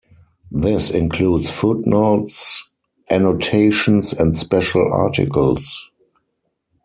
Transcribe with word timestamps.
This 0.51 0.89
includes 0.89 1.51
footnotes, 1.51 2.67
annotations, 3.11 4.13
and 4.13 4.35
special 4.35 4.91
articles. 4.91 5.91